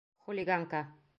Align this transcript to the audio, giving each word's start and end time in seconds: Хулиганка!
Хулиганка! 0.25 0.83